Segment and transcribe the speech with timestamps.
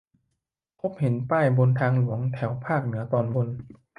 [0.79, 3.47] พบเห็นป้ายบนทางหลวง แถวภาคเหนือตอนบน